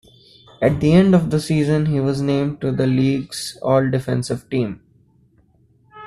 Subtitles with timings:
[0.63, 4.81] At the end of the season, he was named to the league's All-Defensive Team.